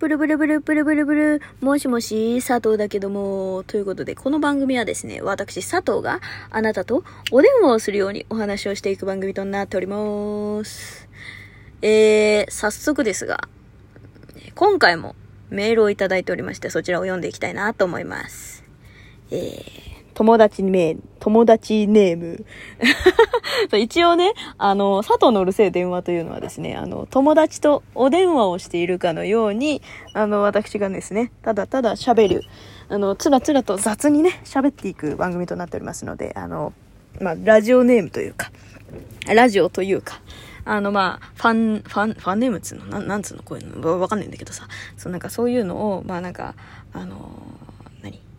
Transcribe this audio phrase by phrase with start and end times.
[0.00, 11.06] ブルブルブルブルブルブル、もしもし、佐藤だけども、ということで、この番組はですね、私佐藤があなたとお電話をするようにお話をしていく番組となっております。
[11.82, 13.46] えー、早速ですが、
[14.54, 15.16] 今回も
[15.50, 18.64] メールをいただいておりまして、そちらを読んでいきたいなと思います。
[19.30, 19.89] えー、
[20.20, 22.44] 友達名、友達ネーム。
[23.78, 29.80] 一応ね、あの、佐藤のうるせえ電話というのはですね、あの、友達とお電話をしているかのように、
[30.12, 32.42] あの、私がですね、ただただ喋る、
[32.90, 36.74] あの、つらつらと雑にね、喋っていく番組となっておりますので、あの、
[37.18, 38.52] まあ、ラジオネームというか、
[39.26, 40.20] ラジオというか、
[40.66, 42.84] あの、まあ、ファン、ファン、ファンネームっつうの？
[42.84, 43.42] なん、なんつうの？
[43.42, 43.98] こういうの？
[43.98, 46.54] わかんないんだけどさ、そう、なんかそういうのを、まあなんか、
[46.92, 47.16] あの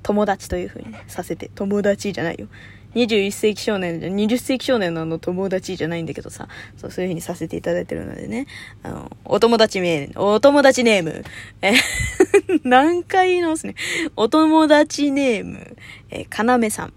[0.04, 2.48] 友達という風にね、させて、友達じゃないよ。
[2.96, 8.48] 21世紀少年じゃ、20世紀少年のあの友達じゃないんだけどさ、そう、そういう風にさせていただいてるのでね、
[8.84, 11.24] あの、お友達名、お友達ネーム、
[11.62, 11.74] え、
[12.64, 13.76] 何回言い直すね。
[14.16, 15.78] お友達ネーム、
[16.10, 16.94] え、かなめさん。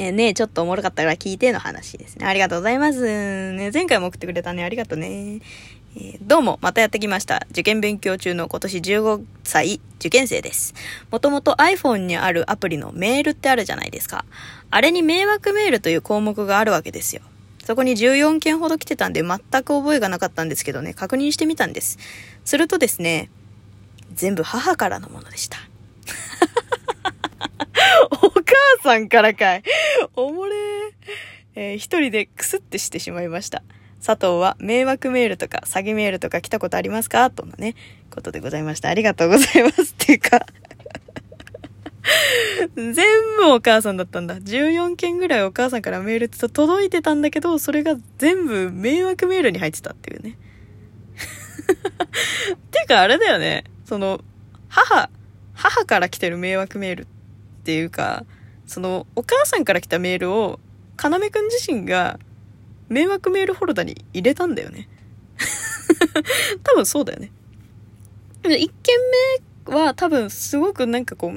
[0.00, 2.26] えねちょっとおもろかったから聞いての話ですね。
[2.26, 3.02] ありがとうございます。
[3.52, 4.62] ね、前回も送ってくれたね。
[4.62, 5.40] ありがとうね。
[6.20, 7.44] どうも、またやってきました。
[7.50, 10.74] 受験勉強中の今年15歳受験生です。
[11.10, 14.24] もともと iPhone にあるアプリのメールってあるじゃないですか。
[14.70, 17.22] あれに迷惑メールという項目があるわけですよ。
[17.64, 21.98] そこに14件ほど来てたんで全く覚えがなかったんですけどね、確認してみたんです。
[22.44, 23.28] するとですね、
[24.14, 25.58] 全部母からのものでした。
[28.22, 28.44] お母
[28.84, 29.64] さんからかい。
[30.14, 30.92] おもれー。
[31.56, 33.64] えー一人でクスってしてしまいました。
[34.04, 37.30] 佐藤は迷惑メールとか詐欺メールとか来たことありますか？
[37.30, 37.74] とのね、
[38.10, 38.88] ことでございました。
[38.88, 39.82] ありがとうございます。
[39.82, 40.46] っていうか、
[42.74, 42.94] 全
[43.38, 44.36] 部お母さんだったんだ。
[44.36, 50.38] 14件ぐらいお母さんからメールって届いてたんだけど、それが全部迷惑メールに入ってたっていうね。
[52.54, 53.64] っていうかあれだよね。
[53.84, 54.20] その、
[54.68, 55.10] 母、
[55.54, 57.06] 母から来てる迷惑メールっ
[57.64, 58.24] ていうか、
[58.66, 60.60] その、お母さんから来たメールを、
[60.96, 62.18] かなめくん自身が、
[62.88, 64.88] 迷惑メールフォルダに入れたんだよね。
[66.64, 67.30] 多分そうだよね。
[68.42, 68.70] 1件
[69.66, 71.30] 目は多分すごくなんかこう、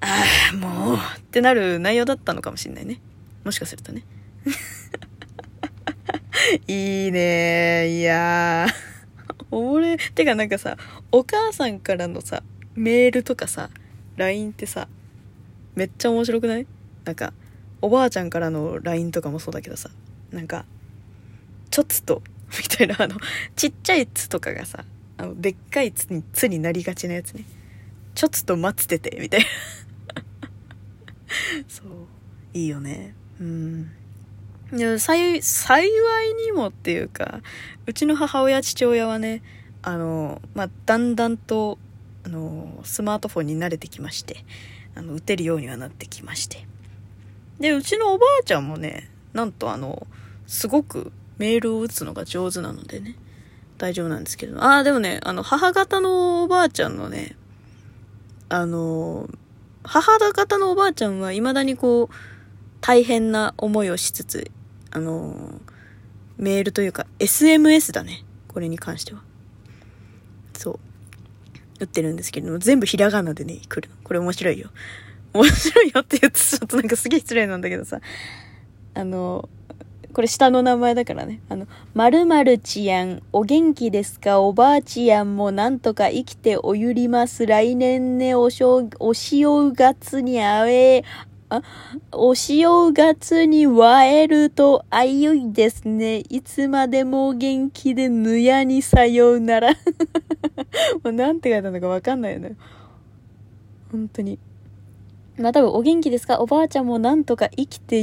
[0.00, 3.00] ああ、もう、ってなる内容だったのかもしれないね。
[3.44, 4.04] もしかするとね。
[6.68, 8.74] いいねいやー。
[9.50, 10.76] 俺、てかなんかさ、
[11.12, 12.42] お母さんからのさ、
[12.74, 13.70] メールとかさ、
[14.16, 14.88] LINE ってさ、
[15.74, 16.66] めっちゃ面白くない？
[17.04, 17.32] なんか、
[17.80, 19.90] おばあちゃんからの LINE とかもそうだけどさ、
[20.34, 20.66] なんか、
[21.70, 22.22] ちょつと、
[22.58, 23.16] みたいな、あの、
[23.56, 24.84] ちっちゃい「つ」とかがさ、
[25.16, 27.44] あの、でっかい「つ」に、つになりがちなやつね。
[28.14, 29.46] ちょつと待ってて、みたいな。
[31.68, 31.86] そう。
[32.52, 33.14] いいよね。
[33.40, 33.90] うん。
[34.98, 37.40] 幸い、幸いにもっていうか、
[37.86, 39.42] うちの母親、父親はね、
[39.82, 41.78] あの、まあ、だんだんと、
[42.24, 44.44] あの、スマートフォンに慣れてきまして、
[44.94, 46.66] あの、打てるようにはなってきまして。
[47.60, 50.06] で、うちのおばあちゃんもね、なんとあの、
[50.46, 53.16] すごくメールを打つのが上手なのでね、
[53.78, 54.62] 大丈夫なんですけど。
[54.62, 57.36] ああ、でもね、あの、母方のおばあちゃんのね、
[58.48, 59.28] あの、
[59.82, 62.14] 母方のおばあちゃんは未だにこう、
[62.80, 64.50] 大変な思いをしつつ、
[64.90, 65.60] あの、
[66.36, 68.24] メールというか、SMS だね。
[68.48, 69.22] これに関しては。
[70.56, 70.80] そう。
[71.80, 73.96] 打ってるんですけれども、全部ひらがなでね、来るの。
[74.04, 74.70] これ面白いよ。
[75.32, 78.00] 面白いよって言うとちょっとなんかすげえ失礼なんだけどさ。
[78.94, 79.48] あの、
[80.14, 81.40] これ下の名前だからね。
[81.48, 84.40] あの、〇〇ちやん、お元気ですか？
[84.40, 87.46] おばあちやんもなんとか生きておゆります。
[87.46, 91.04] 来年ね、おしょう、お正月にあえ、
[91.50, 91.62] あ、
[92.12, 96.18] お正月に会えるとあゆいですね。
[96.28, 99.70] いつまでも元気でぬやにさようなら。
[101.04, 102.56] もうなんて書いたのかわかんないよね。
[103.92, 104.38] 本当に。
[105.38, 106.40] まあ多分お元気ですか？
[106.40, 108.00] おばあちゃんもなんとか生きて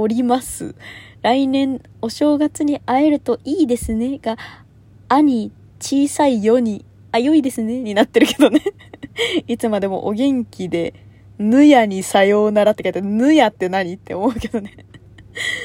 [0.00, 0.76] おります。
[1.22, 4.18] 来年お正月に会えるといいですね。
[4.18, 4.36] が、
[5.08, 5.50] 兄、
[5.80, 7.82] 小さいよに、あ、良いですね。
[7.82, 8.62] になってるけどね。
[9.48, 10.94] いつまでもお元気で、
[11.40, 13.08] ぬやにさようならって書いてある。
[13.08, 13.94] ぬやって何？
[13.94, 14.76] って思うけどね。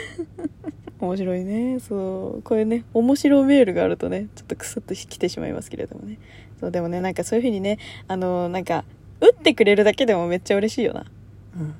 [1.00, 1.80] 面白いね。
[1.80, 2.42] そう。
[2.42, 6.18] これね、面白メールがあるとね、ちょっとクスッと来てしまいますけれどもね。
[6.60, 8.84] そう、でもね、なんかそういう風にね、あの、なんか、
[9.22, 11.06] 打ってくれるだけでもめっちゃ嬉しいよな。
[11.56, 11.76] うん。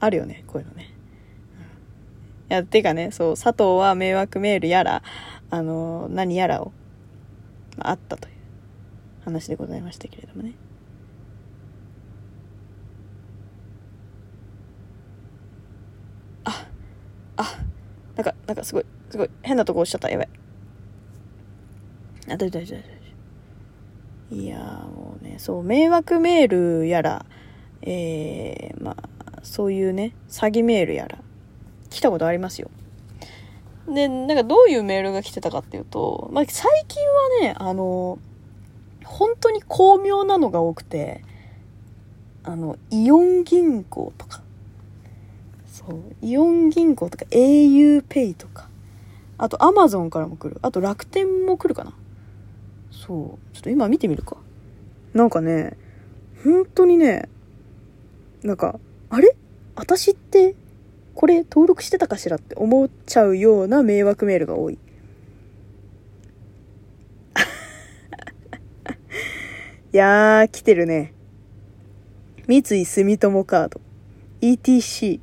[0.00, 0.93] あるよね、こういうのね。
[2.54, 5.02] や、てかね、そう、佐藤は迷惑メールやら、
[5.50, 6.72] あの、何やらを、
[7.76, 8.34] まあ、あったという
[9.24, 10.52] 話でございましたけれどもね。
[16.44, 16.66] あ、
[17.36, 17.44] あ、
[18.16, 20.10] なんか、なんかすごい、すごい、変なとこ押しちゃった。
[20.10, 20.28] やばい。
[22.28, 23.04] あ、大丈夫、大丈夫、大丈夫。
[24.30, 26.48] いやもうね、そう、迷惑メー
[26.80, 27.26] ルやら、
[27.82, 31.18] えー、まあ、そういうね、詐欺メールやら、
[31.94, 32.70] 来たことありますよ。
[33.86, 37.02] で、なんかどういうメールが来てたかっていうと、まあ、最近
[37.40, 38.18] はね、あの、
[39.04, 41.22] 本当に巧妙なのが多くて、
[42.42, 44.42] あの、イオン銀行とか、
[45.66, 48.68] そう、イオン銀行とか auPay とか、
[49.38, 50.58] あと Amazon からも来る。
[50.62, 51.92] あと楽天も来るかな。
[52.90, 53.54] そう。
[53.54, 54.36] ちょっと今見てみるか。
[55.12, 55.76] なんかね、
[56.42, 57.28] 本当にね、
[58.42, 58.78] なんか、
[59.10, 59.36] あれ？
[59.76, 60.54] 私って
[61.14, 64.74] これ登録してたかしらって思っちゃうような迷惑メールが多い。
[69.92, 71.12] いやー、来てるね。
[72.46, 73.80] 三井住友カード、
[74.40, 75.20] ETC、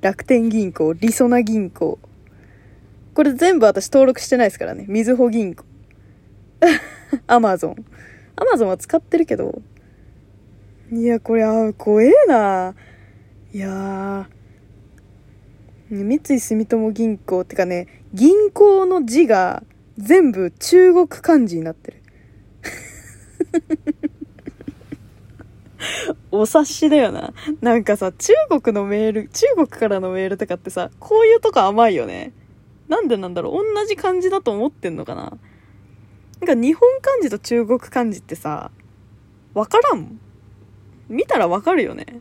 [0.00, 1.98] 楽天銀行、りそな銀行。
[3.14, 4.84] これ全部私登録してないですからね。
[4.88, 5.64] みずほ銀行。
[7.28, 7.76] アマゾン。
[8.36, 9.62] アマゾンは使ってるけど。
[10.92, 12.74] いや、これ、あ、怖えな。
[13.52, 14.43] いやー。
[16.02, 19.62] 三井住友銀行ってかね、銀行の字が
[19.96, 22.02] 全部中国漢字になってる。
[26.32, 27.32] お察しだよな。
[27.60, 32.32] なんかさ、中国のメール、中国からのメールとかってさ、こういうとこ甘いよね。
[32.88, 35.38] なんでなんだろう同じ漢字だと思ってんのかな
[36.40, 38.70] なんか日本漢字と中国漢字ってさ、
[39.54, 40.18] わからん
[41.08, 42.20] 見たらわかるよね。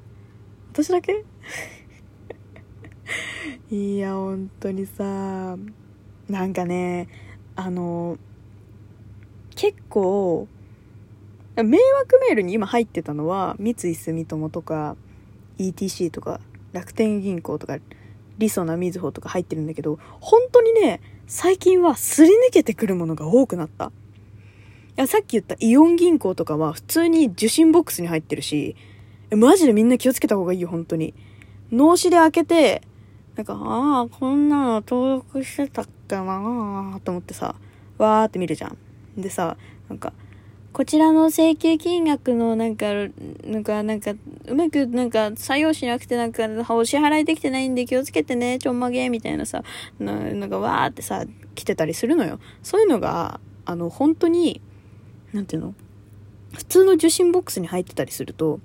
[0.72, 1.26] 私だけ？
[3.72, 5.58] いや、本当にさ、
[6.30, 7.08] なんかね、
[7.56, 8.18] あの、
[9.56, 10.48] 結構、
[11.56, 14.96] 迷惑メールに今入ってたのは、三井住友とか、
[15.60, 16.40] ETC とか、
[16.72, 17.78] 楽天銀行とか、
[18.38, 23.92] りそなみずほとか入ってるんだけど、本当にね、最近はすり抜けてくるものが多くなった。
[24.98, 28.76] いや、さっき言ったイオン銀行とかは普通に受信ボックスに入ってるし、
[29.32, 31.14] マジでみんな気をつけた方がいいよ、本当に。
[31.72, 32.82] 脳死で開けて、
[33.36, 37.56] なんか、ああ、こんなの登録してたっけなと思ってさ、
[37.98, 38.78] わーって見るじゃん。
[39.18, 39.58] でさ、
[39.90, 40.14] なんか、
[40.72, 42.86] こちらの請求金額のなんか、
[43.46, 44.12] なんか、なんか、
[44.48, 49.64] うまくなんか採用しなくてなんか、お支払いできてないんで気をつけてね、ちょんまげみたいなさ、
[50.00, 51.26] ななんかわーってさ、
[51.56, 52.40] 来てたりするのよ。
[52.64, 54.62] そういうのが、あの、本当に、
[55.32, 55.76] なんていうの？
[56.54, 58.60] 普通の受信ボックスに入ってたりすると、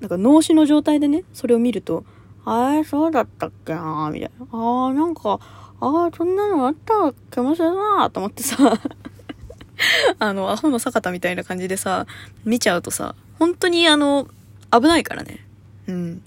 [0.00, 2.04] なんか脳死の状態でね、それを見ると、
[2.44, 4.46] あれ、そうだったっけなみたいな。
[4.52, 5.38] ああ、なんか、
[5.80, 8.56] ああ、そんなのあったっけもしれなと思ってさ
[10.18, 12.06] あの、アホの坂田みたいな感じでさ、
[12.44, 14.28] 見ちゃうとさ、本当にあの、
[14.72, 15.46] 危ないからね。
[15.88, 16.22] うん。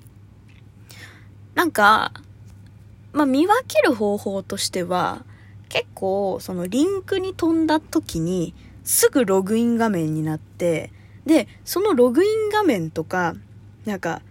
[1.56, 2.12] なんか、
[3.14, 5.24] まあ、見分ける方法としては、
[5.69, 8.54] 結構、そのリンクに飛んだ時に、
[8.84, 10.92] すぐログイン画面になって、
[11.25, 13.36] で、そのログイン画面とか、
[13.86, 14.22] なんか、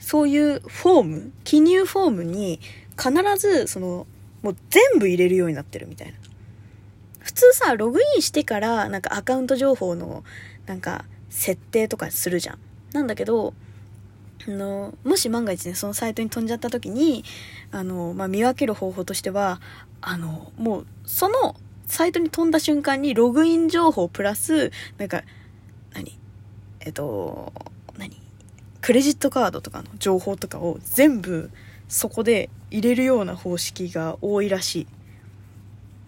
[0.00, 2.58] そういうフォーム、記入フォームに、
[2.98, 4.06] 必ず、その、
[4.42, 6.14] もう全部入れるようになってるみたいな。
[7.20, 10.24] 普通さ、ログインしてから、なんかアカウント情報の、
[10.66, 12.58] なんか、設定とかするじゃん。
[12.92, 13.54] なんだけど、
[14.48, 17.24] あの、もし万が一ね、そのサイトに飛んじゃった時に、
[17.70, 19.60] あの、まあ、見分ける方法としては、
[20.00, 21.56] あの、もう、その、
[21.86, 25.22] サイトに飛んだ瞬間にログイン情報プラス、なんか、
[25.92, 26.18] 何？
[26.80, 27.52] えっと、
[28.80, 31.50] クレジットカードとかの情報とかを全部
[31.88, 34.86] そこで入れるような方式が多いらし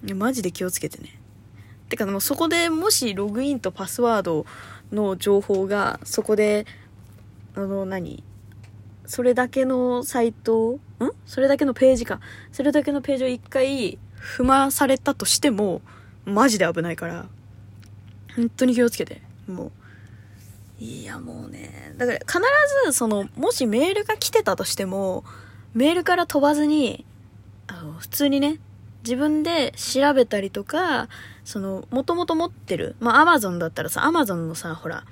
[0.05, 0.15] い。
[0.15, 1.19] マジで気をつけてね。
[1.89, 4.47] てかもうそこでもしログインとパスワード
[4.91, 6.67] の情報がそこで、
[7.55, 8.25] あの何？
[9.05, 10.81] それだけのサイト、ん？
[11.27, 12.21] それだけのページか。
[12.53, 13.99] それだけのページを一回
[14.39, 15.83] 踏まされたとしても、
[16.25, 17.27] マジで危ないから、
[18.35, 19.21] 本当に気をつけて。
[19.47, 19.73] もう。
[20.83, 21.95] いや、もうね。
[21.97, 22.41] だから必
[22.87, 25.23] ず、その、もしメールが来てたとしても、
[25.75, 27.07] メールから飛ばずに、
[27.69, 28.59] あの、普通にね、
[29.05, 31.09] 自分で調べたりとか、
[31.45, 35.05] その、もともと持ってる、まあ、アマゾンだったらさ、アマゾンのさ、ほら、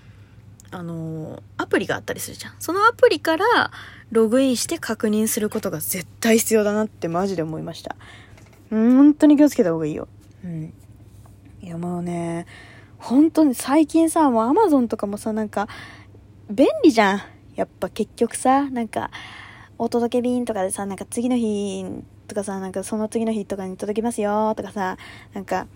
[0.73, 2.55] あの、アプリがあったりするじゃん。
[2.59, 3.71] そのアプリから
[4.11, 7.95] ログインして確認することが絶対必要だなってマジで思いました。
[8.73, 10.09] うん、本当に気をつけた方がいいよ。
[10.45, 10.75] うん。
[11.63, 12.47] いやもうね、
[13.01, 15.69] 本当に最近さ、もうアマゾンとかもさ、なんか、
[16.51, 17.23] 便利じゃん。
[17.57, 19.11] やっぱ結局さ、なんか、
[19.79, 21.85] お届け便とかでさ、なんか次の日
[22.29, 24.99] とかさ、なんかその次の日とかに届きますよとかさ、
[25.33, 25.67] なんか、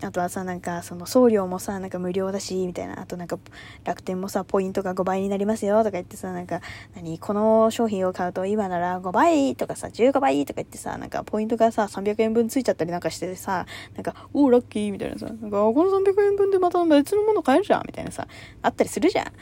[0.00, 3.00] あとはさ、なんか、その送料もさ、なんか無料だし、みたいな。
[3.00, 3.36] あとなんか、
[3.84, 6.60] 楽天もさ、ポイントが5倍になりますよ、とか言ってさ、なんか、
[6.94, 18.28] 何、この商品を買うと今なら5倍とかさ、15倍とか言ってさ、なんか、ポイントがさ、300円分ついちゃったりなんかしてさ、なんか、おー、ラッキーみたいなさ、なんか、この300円分でまた別のもの買えるじゃんみたいなさ、
[18.62, 19.32] あったりするじゃ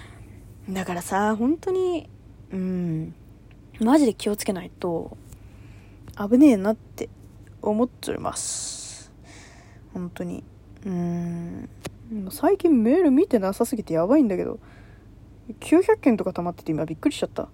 [0.69, 0.73] ん。
[0.73, 2.09] だからさ、本当に、
[2.51, 3.15] うん、
[3.81, 5.17] マジで気をつけないと、
[6.17, 7.11] 危ねえなって
[7.61, 8.76] 思っております。
[9.97, 10.45] 本当に。
[10.85, 11.69] うん。
[12.31, 14.61] 最近メール見てなさすぎてやばいんだけど、
[15.61, 17.49] 900件とか溜まってて今びっくりしちゃった。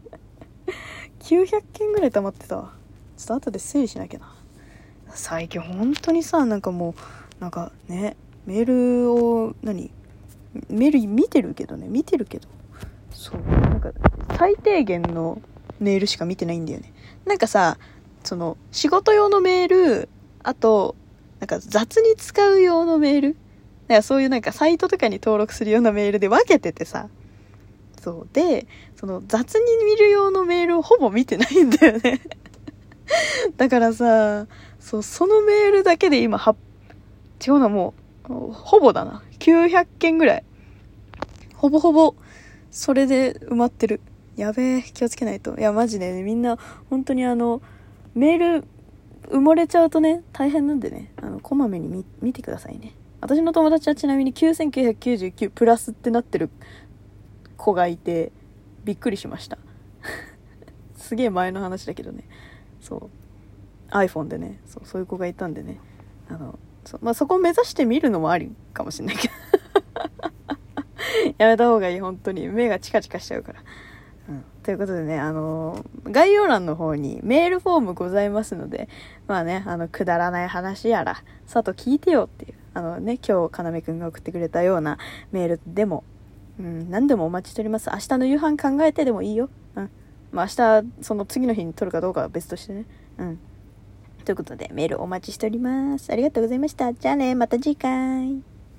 [1.20, 2.74] 900件ぐらい溜まってたわ。
[3.16, 4.34] ちょっと後で整理しなきゃな。
[5.08, 6.90] 最近本当にさ、なんかも
[7.38, 9.90] う、なんかね、メールを、何？
[10.68, 12.48] メール見てるけどね、見てるけど、
[13.12, 13.92] そう、なんか
[14.36, 15.40] 最低限の
[15.80, 16.92] メールしか見てないんだよね。
[17.24, 17.78] なんかさ、
[18.24, 20.08] その、仕事用のメール、
[20.48, 20.96] あと、
[21.40, 23.36] なんか雑に使う用のメール
[23.86, 27.08] なんかそういうなんかサイトとかに登録するようなメールで分けててさ。
[28.00, 28.28] そう。
[28.32, 32.20] で、その雑に見る用のメールをほぼ見てないんだよね
[33.58, 34.46] だからさ、
[34.80, 36.56] そう、そのメールだけで今は、
[37.46, 37.92] 違うな、も
[38.30, 39.22] う、ほぼだな。
[39.38, 40.44] 900件ぐらい。
[41.56, 42.14] ほぼほぼ、
[42.70, 44.00] それで埋まってる。
[44.36, 45.58] やべえ、気をつけないと。
[45.58, 46.56] いや、マジでね、みんな、
[46.88, 47.60] 本当にあの、
[48.14, 48.64] メール、
[49.30, 52.94] 埋もれちゃうとね、大変なんでね、あの、こまめに見、てくださいね。
[53.20, 56.50] 私の友達はちなみに9999プラスってなってる
[57.56, 58.32] 子がいて、
[58.84, 59.58] びっくりしました。
[60.96, 62.24] すげえ前の話だけどね。
[62.80, 63.10] そ
[63.90, 63.94] う。
[63.94, 65.78] iPhone でね、そうそういう子がいたんでね。
[66.28, 69.34] あの、そ,、まあ、そこを目指してみるのもありかもしんないけど。
[71.36, 72.48] やめた方がいい、本当に。
[72.48, 73.62] 目がチカチカしちゃうから。
[74.68, 78.90] ということでね、あの、概要欄の方にメールフォームございますので、
[79.26, 84.98] まあね、あの、くだらない話やら、さと聞いてよっていう、あのね、今日、かなめくんが送ってくれたような
[85.32, 86.04] メールでも、
[86.60, 87.88] うん、何でもお待ちしております。
[87.90, 89.48] 明日の夕飯考えてでもいいよ。
[89.74, 89.90] うん。
[90.32, 92.84] まあ明日、その次の日に撮るかどうかは別としてね。
[93.16, 93.38] うん。
[94.26, 96.12] ということで、メールお待ちしております。
[96.12, 96.92] ありがとうございました。
[96.92, 98.57] じゃあね、また次回。